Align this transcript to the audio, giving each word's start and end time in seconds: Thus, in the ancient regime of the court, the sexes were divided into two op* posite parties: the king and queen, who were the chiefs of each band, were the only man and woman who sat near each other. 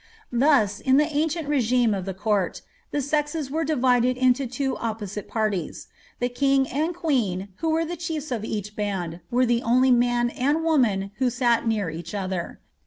Thus, 0.31 0.79
in 0.79 0.97
the 0.97 1.05
ancient 1.05 1.47
regime 1.47 1.93
of 1.93 2.05
the 2.05 2.13
court, 2.15 2.63
the 2.89 3.01
sexes 3.03 3.51
were 3.51 3.63
divided 3.63 4.17
into 4.17 4.47
two 4.47 4.75
op* 4.77 4.99
posite 4.99 5.27
parties: 5.27 5.89
the 6.19 6.27
king 6.27 6.67
and 6.69 6.95
queen, 6.95 7.49
who 7.57 7.69
were 7.69 7.85
the 7.85 7.95
chiefs 7.97 8.31
of 8.31 8.43
each 8.43 8.75
band, 8.75 9.19
were 9.29 9.45
the 9.45 9.61
only 9.61 9.91
man 9.91 10.31
and 10.31 10.63
woman 10.63 11.11
who 11.19 11.29
sat 11.29 11.67
near 11.67 11.91
each 11.91 12.15
other. 12.15 12.59